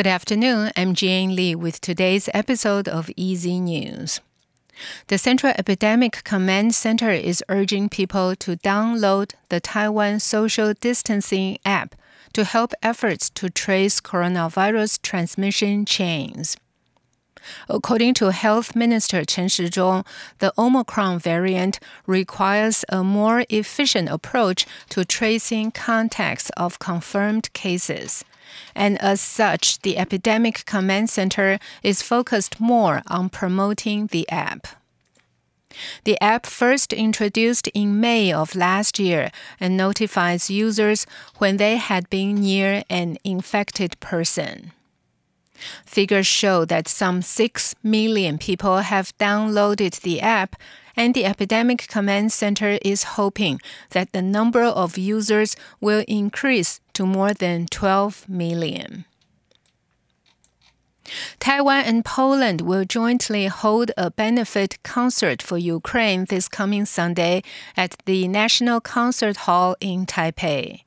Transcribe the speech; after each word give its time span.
Good 0.00 0.06
afternoon. 0.06 0.70
I'm 0.78 0.94
Jane 0.94 1.36
Lee 1.36 1.54
with 1.54 1.82
today's 1.82 2.30
episode 2.32 2.88
of 2.88 3.10
Easy 3.16 3.60
News. 3.60 4.22
The 5.08 5.18
Central 5.18 5.52
Epidemic 5.58 6.24
Command 6.24 6.74
Center 6.74 7.10
is 7.10 7.44
urging 7.50 7.90
people 7.90 8.34
to 8.36 8.56
download 8.56 9.34
the 9.50 9.60
Taiwan 9.60 10.20
Social 10.20 10.72
Distancing 10.72 11.58
app 11.66 11.94
to 12.32 12.44
help 12.44 12.72
efforts 12.82 13.28
to 13.28 13.50
trace 13.50 14.00
coronavirus 14.00 15.02
transmission 15.02 15.84
chains. 15.84 16.56
According 17.68 18.14
to 18.14 18.32
Health 18.32 18.76
Minister 18.76 19.24
Chen 19.24 19.48
Shih-chung, 19.48 20.04
the 20.38 20.52
Omicron 20.58 21.18
variant 21.18 21.80
requires 22.06 22.84
a 22.88 23.02
more 23.02 23.44
efficient 23.48 24.08
approach 24.08 24.66
to 24.90 25.04
tracing 25.04 25.70
contacts 25.70 26.50
of 26.56 26.78
confirmed 26.78 27.52
cases. 27.52 28.24
And 28.74 29.00
as 29.00 29.20
such, 29.20 29.80
the 29.82 29.96
Epidemic 29.96 30.64
Command 30.66 31.10
Center 31.10 31.58
is 31.82 32.02
focused 32.02 32.60
more 32.60 33.02
on 33.06 33.28
promoting 33.28 34.08
the 34.08 34.28
app. 34.28 34.66
The 36.04 36.20
app 36.20 36.46
first 36.46 36.92
introduced 36.92 37.68
in 37.68 38.00
May 38.00 38.32
of 38.32 38.56
last 38.56 38.98
year 38.98 39.30
and 39.60 39.76
notifies 39.76 40.50
users 40.50 41.06
when 41.38 41.58
they 41.58 41.76
had 41.76 42.10
been 42.10 42.40
near 42.40 42.82
an 42.90 43.18
infected 43.22 43.98
person. 44.00 44.72
Figures 45.84 46.26
show 46.26 46.64
that 46.64 46.88
some 46.88 47.22
6 47.22 47.74
million 47.82 48.38
people 48.38 48.78
have 48.78 49.16
downloaded 49.18 50.00
the 50.00 50.20
app, 50.20 50.56
and 50.96 51.14
the 51.14 51.24
Epidemic 51.24 51.86
Command 51.88 52.32
Center 52.32 52.78
is 52.82 53.14
hoping 53.16 53.60
that 53.90 54.12
the 54.12 54.22
number 54.22 54.62
of 54.62 54.98
users 54.98 55.56
will 55.80 56.04
increase 56.06 56.80
to 56.94 57.06
more 57.06 57.32
than 57.32 57.66
12 57.66 58.28
million. 58.28 59.04
Taiwan 61.38 61.84
and 61.84 62.04
Poland 62.04 62.60
will 62.60 62.84
jointly 62.84 63.46
hold 63.46 63.90
a 63.96 64.10
benefit 64.10 64.78
concert 64.82 65.42
for 65.42 65.58
Ukraine 65.58 66.26
this 66.26 66.48
coming 66.48 66.84
Sunday 66.84 67.42
at 67.76 67.96
the 68.04 68.28
National 68.28 68.80
Concert 68.80 69.38
Hall 69.38 69.76
in 69.80 70.06
Taipei. 70.06 70.82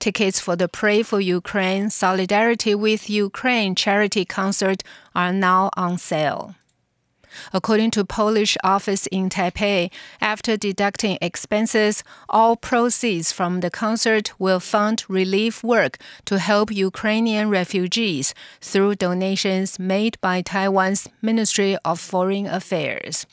Tickets 0.00 0.40
for 0.40 0.56
the 0.56 0.66
Pray 0.66 1.02
for 1.02 1.20
Ukraine 1.20 1.90
Solidarity 1.90 2.74
with 2.74 3.10
Ukraine 3.10 3.74
charity 3.74 4.24
concert 4.24 4.82
are 5.14 5.30
now 5.30 5.68
on 5.76 5.98
sale. 5.98 6.54
According 7.52 7.90
to 7.92 8.06
Polish 8.06 8.56
office 8.64 9.06
in 9.08 9.28
Taipei, 9.28 9.90
after 10.22 10.56
deducting 10.56 11.18
expenses, 11.20 12.02
all 12.30 12.56
proceeds 12.56 13.30
from 13.30 13.60
the 13.60 13.70
concert 13.70 14.32
will 14.38 14.58
fund 14.58 15.04
relief 15.06 15.62
work 15.62 15.98
to 16.24 16.38
help 16.38 16.72
Ukrainian 16.72 17.50
refugees 17.50 18.34
through 18.62 18.94
donations 18.94 19.78
made 19.78 20.18
by 20.22 20.40
Taiwan's 20.40 21.10
Ministry 21.20 21.76
of 21.84 22.00
Foreign 22.00 22.46
Affairs. 22.46 23.26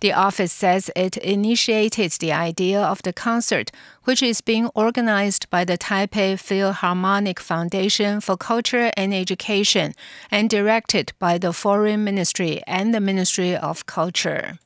The 0.00 0.12
office 0.12 0.52
says 0.52 0.90
it 0.94 1.16
initiated 1.16 2.12
the 2.12 2.32
idea 2.32 2.80
of 2.80 3.02
the 3.02 3.12
concert, 3.12 3.70
which 4.04 4.22
is 4.22 4.40
being 4.40 4.66
organized 4.74 5.48
by 5.50 5.64
the 5.64 5.78
Taipei 5.78 6.38
Philharmonic 6.38 7.40
Foundation 7.40 8.20
for 8.20 8.36
Culture 8.36 8.90
and 8.96 9.14
Education 9.14 9.94
and 10.30 10.50
directed 10.50 11.12
by 11.18 11.38
the 11.38 11.52
Foreign 11.52 12.04
Ministry 12.04 12.62
and 12.66 12.94
the 12.94 13.00
Ministry 13.00 13.56
of 13.56 13.86
Culture. 13.86 14.58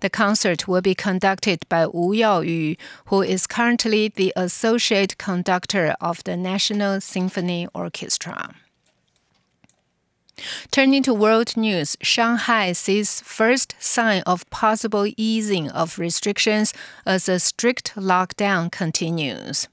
The 0.00 0.10
concert 0.10 0.68
will 0.68 0.80
be 0.80 0.94
conducted 0.94 1.68
by 1.68 1.86
Wu 1.86 2.14
Yaoyu, 2.14 2.76
who 3.06 3.22
is 3.22 3.46
currently 3.46 4.08
the 4.08 4.32
associate 4.36 5.18
conductor 5.18 5.96
of 6.00 6.22
the 6.22 6.36
National 6.36 7.00
Symphony 7.00 7.66
Orchestra. 7.74 8.54
Turning 10.70 11.02
to 11.02 11.14
world 11.14 11.56
news, 11.56 11.96
Shanghai 12.02 12.72
sees 12.72 13.20
first 13.22 13.74
sign 13.78 14.22
of 14.26 14.48
possible 14.50 15.06
easing 15.16 15.70
of 15.70 15.98
restrictions 15.98 16.74
as 17.06 17.28
a 17.28 17.38
strict 17.38 17.94
lockdown 17.96 18.70
continues. 18.70 19.68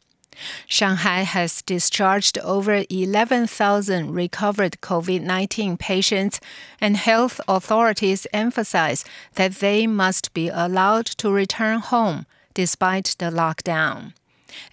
Shanghai 0.67 1.21
has 1.21 1.61
discharged 1.61 2.37
over 2.39 2.83
11,000 2.89 4.13
recovered 4.13 4.81
COVID 4.81 5.21
19 5.21 5.77
patients, 5.77 6.39
and 6.81 6.97
health 6.97 7.39
authorities 7.47 8.25
emphasize 8.33 9.05
that 9.35 9.55
they 9.55 9.85
must 9.85 10.33
be 10.33 10.49
allowed 10.49 11.05
to 11.05 11.31
return 11.31 11.79
home 11.79 12.25
despite 12.53 13.15
the 13.19 13.25
lockdown. 13.31 14.13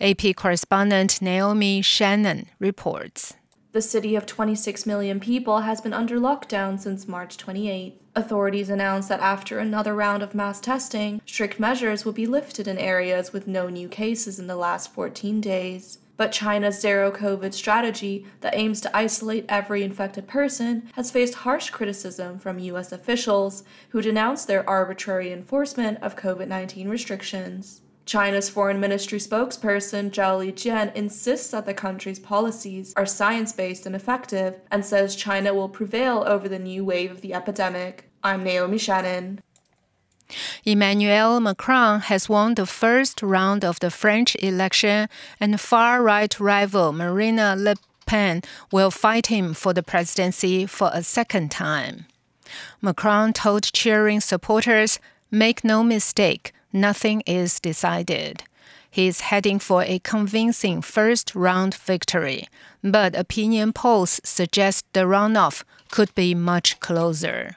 AP 0.00 0.36
correspondent 0.36 1.22
Naomi 1.22 1.82
Shannon 1.82 2.46
reports. 2.58 3.34
The 3.72 3.80
city 3.80 4.16
of 4.16 4.26
26 4.26 4.84
million 4.84 5.20
people 5.20 5.60
has 5.60 5.80
been 5.80 5.92
under 5.92 6.18
lockdown 6.18 6.80
since 6.80 7.06
March 7.06 7.36
28. 7.36 8.00
Authorities 8.16 8.68
announced 8.68 9.08
that 9.10 9.20
after 9.20 9.60
another 9.60 9.94
round 9.94 10.24
of 10.24 10.34
mass 10.34 10.60
testing, 10.60 11.22
strict 11.24 11.60
measures 11.60 12.04
will 12.04 12.12
be 12.12 12.26
lifted 12.26 12.66
in 12.66 12.78
areas 12.78 13.32
with 13.32 13.46
no 13.46 13.68
new 13.68 13.88
cases 13.88 14.40
in 14.40 14.48
the 14.48 14.56
last 14.56 14.92
14 14.92 15.40
days. 15.40 15.98
But 16.16 16.32
China's 16.32 16.80
zero 16.80 17.12
COVID 17.12 17.54
strategy 17.54 18.26
that 18.40 18.56
aims 18.56 18.80
to 18.80 18.96
isolate 18.96 19.46
every 19.48 19.84
infected 19.84 20.26
person 20.26 20.90
has 20.94 21.12
faced 21.12 21.34
harsh 21.34 21.70
criticism 21.70 22.40
from 22.40 22.58
U.S. 22.58 22.90
officials 22.90 23.62
who 23.90 24.02
denounced 24.02 24.48
their 24.48 24.68
arbitrary 24.68 25.32
enforcement 25.32 26.02
of 26.02 26.16
COVID 26.16 26.48
19 26.48 26.88
restrictions. 26.88 27.82
China's 28.06 28.48
foreign 28.48 28.80
ministry 28.80 29.18
spokesperson 29.18 30.10
Zhao 30.10 30.38
Lijian 30.44 30.94
insists 30.94 31.50
that 31.50 31.66
the 31.66 31.74
country's 31.74 32.18
policies 32.18 32.92
are 32.96 33.06
science 33.06 33.52
based 33.52 33.86
and 33.86 33.94
effective 33.94 34.60
and 34.70 34.84
says 34.84 35.14
China 35.14 35.54
will 35.54 35.68
prevail 35.68 36.24
over 36.26 36.48
the 36.48 36.58
new 36.58 36.84
wave 36.84 37.10
of 37.10 37.20
the 37.20 37.34
epidemic. 37.34 38.10
I'm 38.22 38.42
Naomi 38.42 38.78
Shannon. 38.78 39.40
Emmanuel 40.64 41.40
Macron 41.40 42.00
has 42.00 42.28
won 42.28 42.54
the 42.54 42.66
first 42.66 43.22
round 43.22 43.64
of 43.64 43.80
the 43.80 43.90
French 43.90 44.36
election, 44.36 45.08
and 45.40 45.60
far 45.60 46.02
right 46.02 46.38
rival 46.38 46.92
Marine 46.92 47.36
Le 47.36 47.74
Pen 48.06 48.42
will 48.70 48.90
fight 48.90 49.26
him 49.26 49.54
for 49.54 49.72
the 49.72 49.82
presidency 49.82 50.66
for 50.66 50.90
a 50.92 51.02
second 51.02 51.50
time. 51.50 52.06
Macron 52.80 53.32
told 53.32 53.72
cheering 53.72 54.20
supporters, 54.20 54.98
Make 55.30 55.62
no 55.62 55.84
mistake, 55.84 56.52
nothing 56.72 57.22
is 57.26 57.60
decided. 57.60 58.44
He's 58.90 59.20
heading 59.20 59.58
for 59.58 59.82
a 59.84 60.00
convincing 60.00 60.82
first 60.82 61.34
round 61.34 61.74
victory, 61.74 62.48
but 62.82 63.14
opinion 63.14 63.72
polls 63.72 64.20
suggest 64.24 64.84
the 64.92 65.00
runoff 65.00 65.62
could 65.90 66.14
be 66.14 66.34
much 66.34 66.80
closer. 66.80 67.56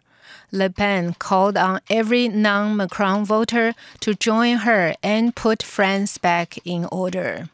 Le 0.52 0.70
Pen 0.70 1.16
called 1.16 1.58
on 1.58 1.82
every 1.90 2.28
non 2.28 2.78
Macron 2.78 3.26
voter 3.26 3.74
to 4.02 4.14
join 4.14 4.58
her 4.58 4.94
and 5.02 5.36
put 5.36 5.64
France 5.64 6.20
back 6.20 6.60
in 6.64 6.86
order. 6.92 7.50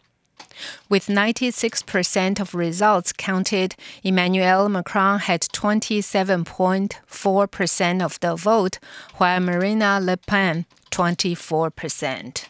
With 0.89 1.07
96% 1.07 2.39
of 2.39 2.55
results 2.55 3.13
counted, 3.13 3.75
Emmanuel 4.03 4.67
Macron 4.69 5.19
had 5.19 5.41
27.4% 5.41 8.01
of 8.01 8.19
the 8.19 8.35
vote, 8.35 8.79
while 9.17 9.39
Marine 9.39 9.79
Le 9.79 10.17
Pen 10.17 10.65
24%. 10.91 12.45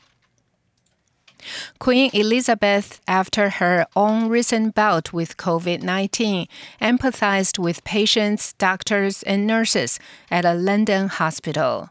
Queen 1.80 2.12
Elizabeth, 2.14 3.00
after 3.08 3.50
her 3.50 3.88
own 3.96 4.28
recent 4.28 4.76
bout 4.76 5.14
with 5.14 5.38
COVID 5.38 5.82
19, 5.82 6.48
empathized 6.82 7.58
with 7.58 7.84
patients, 7.84 8.54
doctors, 8.54 9.24
and 9.24 9.48
nurses 9.48 10.00
at 10.30 10.46
a 10.46 10.54
London 10.54 11.08
hospital. 11.08 11.90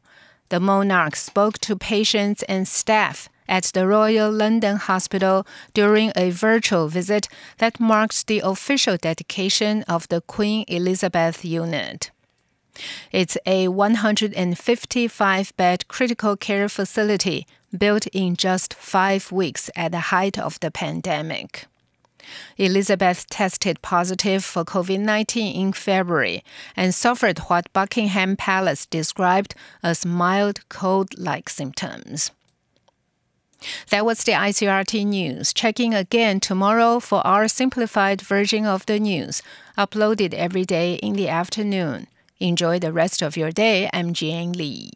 The 0.50 0.60
monarch 0.60 1.16
spoke 1.16 1.58
to 1.60 1.76
patients 1.76 2.42
and 2.44 2.68
staff 2.68 3.28
at 3.48 3.64
the 3.64 3.86
Royal 3.86 4.30
London 4.30 4.76
Hospital 4.76 5.46
during 5.74 6.12
a 6.14 6.30
virtual 6.30 6.88
visit 6.88 7.28
that 7.58 7.80
marks 7.80 8.22
the 8.22 8.40
official 8.44 8.96
dedication 8.96 9.82
of 9.84 10.08
the 10.08 10.20
Queen 10.20 10.64
Elizabeth 10.68 11.44
unit. 11.44 12.10
It's 13.10 13.36
a 13.46 13.68
155 13.68 15.56
bed 15.56 15.88
critical 15.88 16.36
care 16.36 16.68
facility 16.68 17.46
built 17.76 18.06
in 18.08 18.36
just 18.36 18.74
five 18.74 19.32
weeks 19.32 19.70
at 19.74 19.92
the 19.92 20.00
height 20.12 20.38
of 20.38 20.60
the 20.60 20.70
pandemic. 20.70 21.66
Elizabeth 22.56 23.26
tested 23.30 23.80
positive 23.82 24.44
for 24.44 24.64
COVID 24.64 25.00
19 25.00 25.60
in 25.60 25.72
February 25.72 26.44
and 26.76 26.94
suffered 26.94 27.38
what 27.48 27.72
Buckingham 27.72 28.36
Palace 28.36 28.86
described 28.86 29.54
as 29.82 30.04
mild 30.04 30.68
cold 30.68 31.18
like 31.18 31.48
symptoms. 31.48 32.30
That 33.90 34.04
was 34.04 34.22
the 34.24 34.32
ICRT 34.32 35.06
news. 35.06 35.52
Check 35.52 35.80
in 35.80 35.92
again 35.92 36.40
tomorrow 36.40 37.00
for 37.00 37.26
our 37.26 37.48
simplified 37.48 38.20
version 38.20 38.66
of 38.66 38.86
the 38.86 39.00
news, 39.00 39.42
uploaded 39.76 40.34
every 40.34 40.64
day 40.64 40.94
in 40.94 41.14
the 41.14 41.28
afternoon. 41.28 42.06
Enjoy 42.40 42.78
the 42.78 42.92
rest 42.92 43.22
of 43.22 43.36
your 43.36 43.50
day. 43.50 43.90
I'm 43.92 44.12
Jian 44.14 44.54
Li. 44.54 44.90